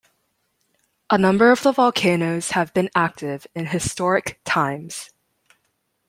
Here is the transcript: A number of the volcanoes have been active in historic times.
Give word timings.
A 1.11 1.17
number 1.19 1.51
of 1.51 1.61
the 1.61 1.71
volcanoes 1.71 2.49
have 2.53 2.73
been 2.73 2.89
active 2.95 3.45
in 3.53 3.67
historic 3.67 4.41
times. 4.45 5.11